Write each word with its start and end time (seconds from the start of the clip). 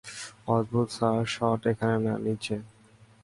অদ্ভুত, 0.47 0.87
sir, 0.91 1.19
shot 1.25 1.61
এখানে 1.67 1.97
না, 2.05 2.13
নিচে। 2.17 2.55